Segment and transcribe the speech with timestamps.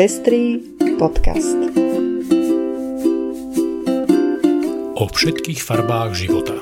[0.00, 0.56] Pestrý
[0.96, 1.60] podcast.
[4.96, 6.56] O všetkých farbách života.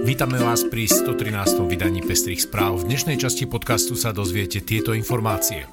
[0.00, 1.60] Vítame vás pri 113.
[1.68, 2.80] vydaní Pestrých správ.
[2.80, 5.68] V dnešnej časti podcastu sa dozviete tieto informácie.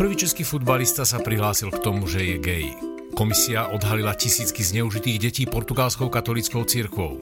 [0.00, 2.72] Prvý český futbalista sa prihlásil k tomu, že je gay.
[3.12, 7.20] Komisia odhalila tisícky zneužitých detí portugalskou katolickou cirkvou.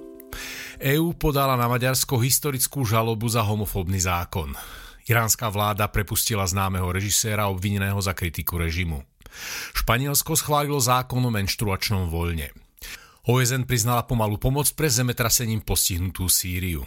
[0.79, 4.55] EÚ podala na Maďarsko historickú žalobu za homofóbny zákon.
[5.11, 9.03] Iránska vláda prepustila známeho režiséra obvineného za kritiku režimu.
[9.75, 12.55] Španielsko schválilo zákon o menštruačnom voľne.
[13.27, 16.87] OSN priznala pomalú pomoc pre zemetrasením postihnutú Sýriu.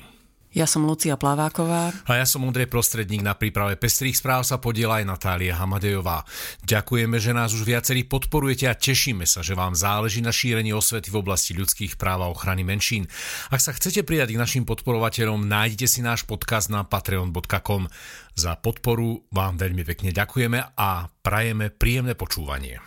[0.54, 1.90] Ja som Lucia Plaváková.
[2.06, 3.26] A ja som Ondrej Prostredník.
[3.26, 6.22] Na príprave pestrých správ sa podiela aj Natália Hamadejová.
[6.62, 11.10] Ďakujeme, že nás už viacerí podporujete a tešíme sa, že vám záleží na šírení osvety
[11.10, 13.10] v oblasti ľudských práv a ochrany menšín.
[13.50, 17.90] Ak sa chcete pridať k našim podporovateľom, nájdete si náš podcast na patreon.com.
[18.38, 22.78] Za podporu vám veľmi pekne ďakujeme a prajeme príjemné počúvanie.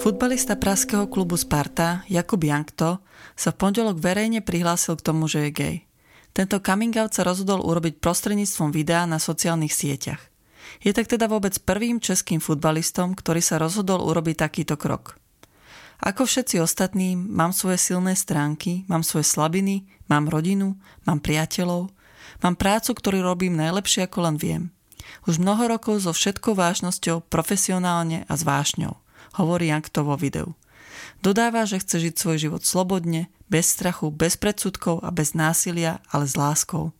[0.00, 3.04] Futbalista praského klubu Sparta Jakub Jankto
[3.36, 5.76] sa v pondelok verejne prihlásil k tomu, že je gay.
[6.32, 10.24] Tento coming out sa rozhodol urobiť prostredníctvom videa na sociálnych sieťach.
[10.80, 15.20] Je tak teda vôbec prvým českým futbalistom, ktorý sa rozhodol urobiť takýto krok.
[16.00, 21.92] Ako všetci ostatní, mám svoje silné stránky, mám svoje slabiny, mám rodinu, mám priateľov,
[22.40, 24.62] mám prácu, ktorú robím najlepšie ako len viem.
[25.28, 28.96] Už mnoho rokov so všetkou vážnosťou, profesionálne a s vášňou–
[29.36, 30.56] hovorí Jankto vo videu.
[31.20, 36.24] Dodáva, že chce žiť svoj život slobodne, bez strachu, bez predsudkov a bez násilia, ale
[36.24, 36.96] s láskou.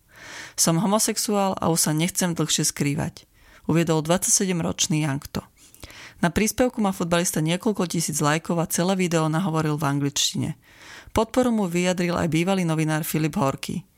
[0.54, 3.24] Som homosexuál a už sa nechcem dlhšie skrývať,
[3.64, 5.40] uviedol 27-ročný Jankto.
[6.20, 10.50] Na príspevku má futbalista niekoľko tisíc lajkov a celé video nahovoril v angličtine.
[11.16, 13.88] Podporu mu vyjadril aj bývalý novinár Filip Horky.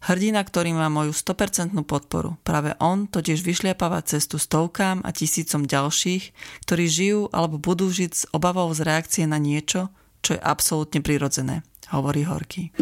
[0.00, 2.40] Hrdina, ktorý má moju 100% podporu.
[2.40, 6.32] Práve on totiž vyšliapáva cestu stovkám a tisícom ďalších,
[6.64, 9.92] ktorí žijú alebo budú žiť s obavou z reakcie na niečo,
[10.24, 11.60] čo je absolútne prirodzené,
[11.92, 12.72] hovorí Horky.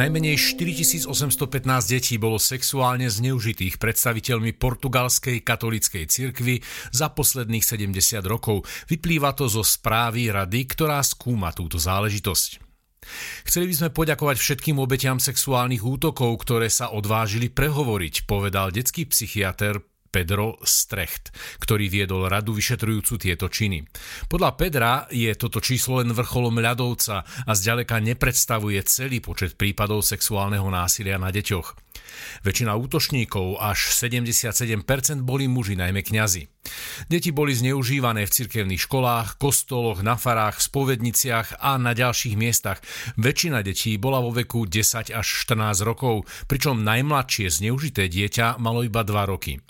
[0.00, 1.12] Najmenej 4815
[1.92, 8.64] detí bolo sexuálne zneužitých predstaviteľmi portugalskej katolíckej cirkvy za posledných 70 rokov.
[8.88, 12.64] Vyplýva to zo správy rady, ktorá skúma túto záležitosť.
[13.44, 19.84] Chceli by sme poďakovať všetkým obetiam sexuálnych útokov, ktoré sa odvážili prehovoriť, povedal detský psychiatr
[20.10, 21.30] Pedro Strecht,
[21.62, 23.86] ktorý viedol radu vyšetrujúcu tieto činy.
[24.26, 30.66] Podľa Pedra je toto číslo len vrcholom ľadovca a zďaleka nepredstavuje celý počet prípadov sexuálneho
[30.66, 31.90] násilia na deťoch.
[32.42, 34.82] Väčšina útočníkov, až 77%,
[35.22, 36.50] boli muži, najmä kňazi.
[37.06, 42.82] Deti boli zneužívané v cirkevných školách, kostoloch, na farách, spovedniciach a na ďalších miestach.
[43.16, 49.06] Väčšina detí bola vo veku 10 až 14 rokov, pričom najmladšie zneužité dieťa malo iba
[49.06, 49.62] 2 roky.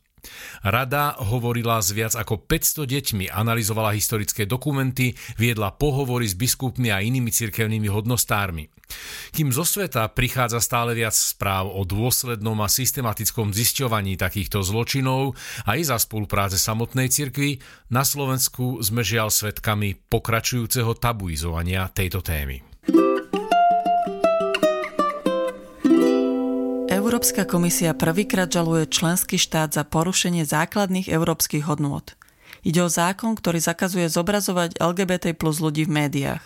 [0.60, 7.00] Rada hovorila s viac ako 500 deťmi, analyzovala historické dokumenty, viedla pohovory s biskupmi a
[7.00, 8.68] inými cirkevnými hodnostármi.
[9.30, 15.80] Kým zo sveta prichádza stále viac správ o dôslednom a systematickom zisťovaní takýchto zločinov aj
[15.94, 22.69] za spolupráce samotnej cirkvi, na Slovensku sme žiaľ svetkami pokračujúceho tabuizovania tejto témy.
[27.10, 32.06] Európska komisia prvýkrát žaluje členský štát za porušenie základných európskych hodnôt.
[32.62, 36.44] Ide o zákon, ktorý zakazuje zobrazovať LGBT plus ľudí v médiách.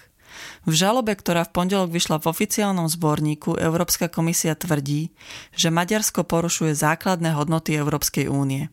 [0.64, 5.12] V žalobe, ktorá v pondelok vyšla v oficiálnom zborníku, Európska komisia tvrdí,
[5.52, 8.72] že Maďarsko porušuje základné hodnoty Európskej únie.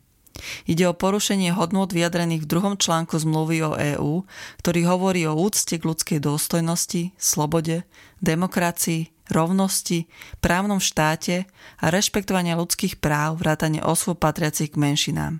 [0.63, 4.23] Ide o porušenie hodnôt vyjadrených v druhom článku zmluvy o EÚ,
[4.63, 7.83] ktorý hovorí o úcte k ľudskej dôstojnosti, slobode,
[8.23, 10.05] demokracii, rovnosti,
[10.43, 11.49] právnom štáte
[11.79, 15.39] a rešpektovania ľudských práv vrátane osôb patriacich k menšinám.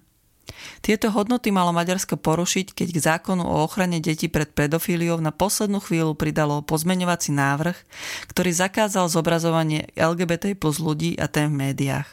[0.82, 5.80] Tieto hodnoty malo Maďarsko porušiť, keď k zákonu o ochrane detí pred pedofíliou na poslednú
[5.80, 7.78] chvíľu pridalo pozmeňovací návrh,
[8.30, 12.10] ktorý zakázal zobrazovanie LGBT plus ľudí a tém v médiách.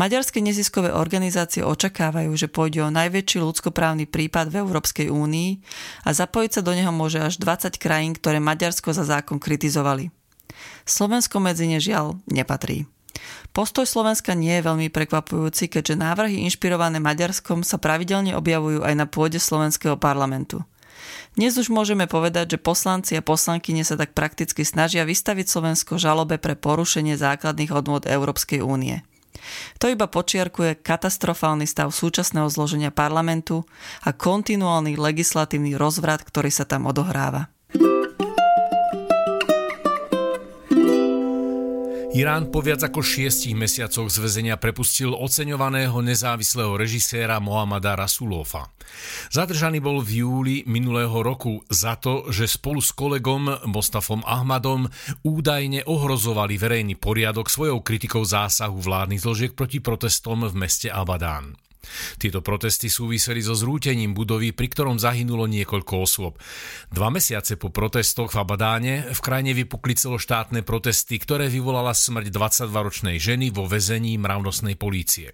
[0.00, 5.50] Maďarské neziskové organizácie očakávajú, že pôjde o najväčší ľudskoprávny prípad v Európskej únii
[6.08, 10.21] a zapojiť sa do neho môže až 20 krajín, ktoré Maďarsko za zákon kritizovali.
[10.84, 12.88] Slovensko medzi ne žiaľ nepatrí.
[13.52, 19.04] Postoj Slovenska nie je veľmi prekvapujúci, keďže návrhy inšpirované Maďarskom sa pravidelne objavujú aj na
[19.04, 20.64] pôde slovenského parlamentu.
[21.36, 26.36] Dnes už môžeme povedať, že poslanci a poslankyne sa tak prakticky snažia vystaviť Slovensko žalobe
[26.36, 29.04] pre porušenie základných hodnôt Európskej únie.
[29.80, 33.66] To iba počiarkuje katastrofálny stav súčasného zloženia parlamentu
[34.04, 37.50] a kontinuálny legislatívny rozvrat, ktorý sa tam odohráva.
[42.12, 48.68] Irán po viac ako šiestich mesiacoch z väzenia prepustil oceňovaného nezávislého režiséra Mohamada Rasulofa.
[49.32, 54.92] Zadržaný bol v júli minulého roku za to, že spolu s kolegom Mostafom Ahmadom
[55.24, 61.56] údajne ohrozovali verejný poriadok svojou kritikou zásahu vládnych zložiek proti protestom v meste Abadán.
[62.18, 66.34] Tieto protesty súviseli so zrútením budovy, pri ktorom zahynulo niekoľko osôb.
[66.90, 73.16] Dva mesiace po protestoch v Abadáne v krajine vypukli celoštátne protesty, ktoré vyvolala smrť 22-ročnej
[73.22, 75.30] ženy vo väzení mravnostnej polície.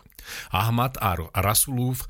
[0.53, 2.05] Ahmad a Rasulúv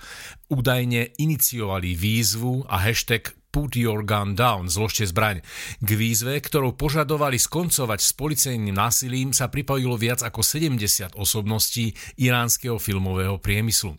[0.50, 5.40] údajne iniciovali výzvu a hashtag Put Your Gun Down, zložte zbraň.
[5.80, 12.76] K výzve, ktorou požadovali skoncovať s policejným násilím, sa pripojilo viac ako 70 osobností iránskeho
[12.76, 13.96] filmového priemyslu.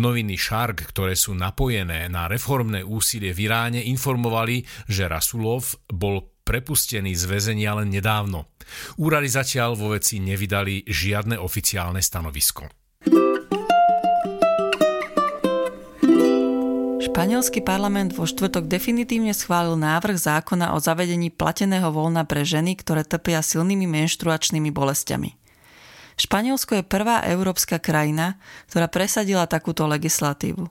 [0.00, 7.12] Noviny Shark, ktoré sú napojené na reformné úsilie v Iráne, informovali, že Rasulov bol prepustený
[7.14, 8.48] z väzenia len nedávno.
[8.96, 12.79] Úrady zatiaľ vo veci nevydali žiadne oficiálne stanovisko.
[17.10, 23.02] Španielský parlament vo štvrtok definitívne schválil návrh zákona o zavedení plateného voľna pre ženy, ktoré
[23.02, 25.34] trpia silnými menštruačnými bolestiami.
[26.14, 28.38] Španielsko je prvá európska krajina,
[28.70, 30.70] ktorá presadila takúto legislatívu.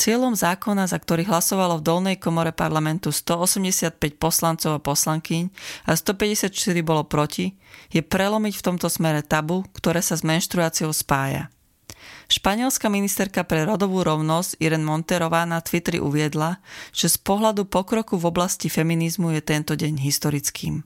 [0.00, 5.52] Cieľom zákona, za ktorý hlasovalo v dolnej komore parlamentu 185 poslancov a poslankyň
[5.84, 7.52] a 154 bolo proti,
[7.92, 11.52] je prelomiť v tomto smere tabu, ktoré sa s menštruáciou spája.
[12.26, 16.58] Španielská ministerka pre rodovú rovnosť Irene Monterová na Twitteri uviedla,
[16.90, 20.82] že z pohľadu pokroku v oblasti feminizmu je tento deň historickým.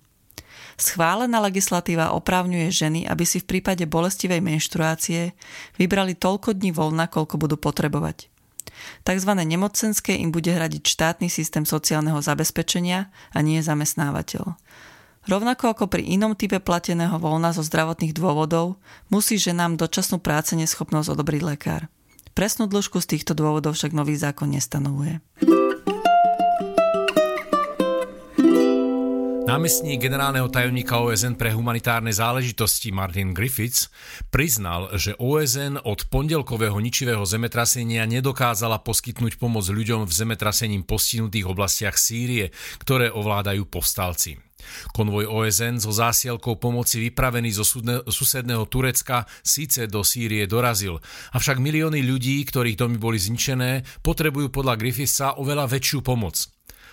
[0.80, 5.36] Schválená legislatíva oprávňuje ženy, aby si v prípade bolestivej menštruácie
[5.76, 8.32] vybrali toľko dní voľna, koľko budú potrebovať.
[9.04, 14.56] Takzvané nemocenské im bude hradiť štátny systém sociálneho zabezpečenia a nie zamestnávateľ.
[15.28, 18.80] Rovnako ako pri inom type plateného voľna zo zdravotných dôvodov,
[19.12, 21.92] musí ženám dočasnú práce neschopnosť odobriť lekár.
[22.32, 25.20] Presnú dĺžku z týchto dôvodov však nový zákon nestanovuje.
[29.50, 33.90] Námestník generálneho tajomníka OSN pre humanitárne záležitosti Martin Griffiths
[34.30, 41.98] priznal, že OSN od pondelkového ničivého zemetrasenia nedokázala poskytnúť pomoc ľuďom v zemetrasením postihnutých oblastiach
[41.98, 44.38] Sýrie, ktoré ovládajú povstalci.
[44.92, 47.64] Konvoj OSN so zásielkou pomoci vypravený zo
[48.08, 50.98] susedného Turecka síce do Sýrie dorazil,
[51.34, 56.36] avšak milióny ľudí, ktorých domy boli zničené, potrebujú podľa Griffithsa oveľa väčšiu pomoc.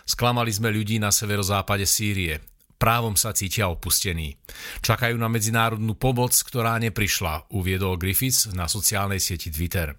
[0.08, 2.40] Sklamali sme ľudí na severozápade Sýrie.
[2.78, 4.38] Právom sa cítia opustení.
[4.86, 9.98] Čakajú na medzinárodnú pomoc, ktorá neprišla, uviedol Griffiths na sociálnej sieti Twitter.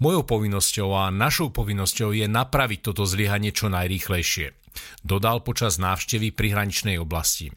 [0.00, 4.65] Mojou povinnosťou a našou povinnosťou je napraviť toto zlyhanie čo najrýchlejšie
[5.04, 7.52] dodal počas návštevy prihraničnej oblasti.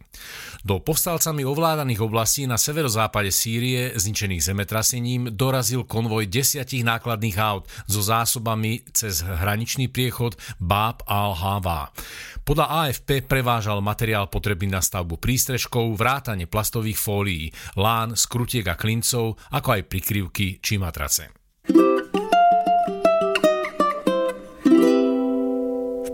[0.61, 8.03] Do povstalcami ovládaných oblastí na severozápade Sýrie, zničených zemetrasením, dorazil konvoj desiatich nákladných aut so
[8.03, 11.95] zásobami cez hraničný priechod Bab al-Hava.
[12.43, 19.37] Podľa AFP prevážal materiál potrebný na stavbu prístrežkov, vrátane plastových fólií, lán, skrutiek a klincov,
[19.53, 21.38] ako aj prikryvky či matrace.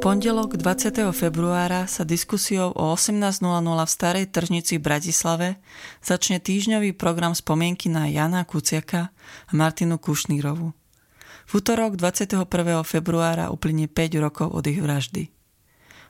[0.06, 1.02] Pondelok 20.
[1.18, 5.58] februára sa diskusiou o 18.00 v Starej tržnici v Bratislave
[5.98, 9.10] začne týždňový program spomienky na Jana Kuciaka
[9.50, 10.78] a Martinu Kušnírovu.
[11.50, 12.38] V útorok 21.
[12.86, 15.34] februára uplynie 5 rokov od ich vraždy.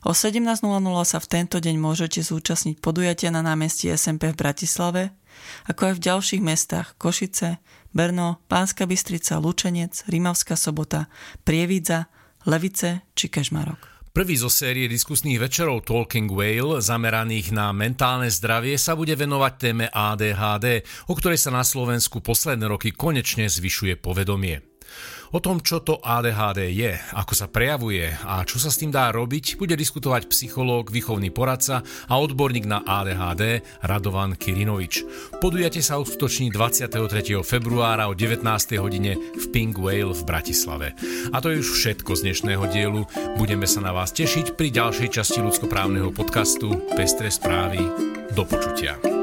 [0.03, 0.60] O 17.00
[1.08, 5.15] sa v tento deň môžete zúčastniť podujatia na námestí SMP v Bratislave,
[5.72, 7.63] ako aj v ďalších mestách Košice,
[7.96, 11.08] Berno, Pánska Bystrica, Lučenec, Rimavská sobota,
[11.48, 12.12] Prievidza,
[12.46, 13.96] Levice či Kežmarok.
[14.16, 19.86] Prvý zo série diskusných večerov Talking Whale zameraných na mentálne zdravie sa bude venovať téme
[19.92, 24.75] ADHD, o ktorej sa na Slovensku posledné roky konečne zvyšuje povedomie.
[25.36, 29.12] O tom, čo to ADHD je, ako sa prejavuje a čo sa s tým dá
[29.12, 35.04] robiť, bude diskutovať psychológ, výchovný poradca a odborník na ADHD Radovan Kirinovič.
[35.44, 37.36] Podujate sa uskutoční 23.
[37.44, 38.48] februára o 19.
[38.80, 40.96] hodine v Pink Whale v Bratislave.
[41.36, 43.04] A to je už všetko z dnešného dielu.
[43.36, 47.84] Budeme sa na vás tešiť pri ďalšej časti ľudskoprávneho podcastu Pestre správy.
[48.32, 49.14] Do počutia.